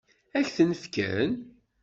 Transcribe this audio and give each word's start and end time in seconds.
Ad 0.37 0.43
k-ten-fken? 0.45 1.31